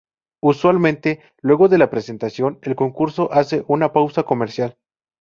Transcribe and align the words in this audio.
Usualmente 0.41 1.21
luego 1.43 1.67
de 1.69 1.77
la 1.77 1.91
presentación, 1.91 2.57
el 2.63 2.75
concurso 2.75 3.31
hace 3.31 3.63
una 3.67 3.93
pausa 3.93 4.23
comercial. 4.23 4.79